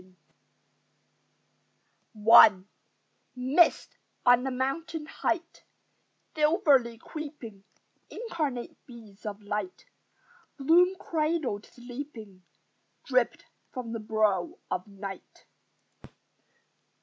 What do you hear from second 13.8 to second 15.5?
the brow of Night.